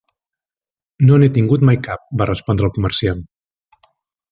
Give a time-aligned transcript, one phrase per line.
[1.09, 3.23] "No n'he tingut mai cap" va respondre el comerciant.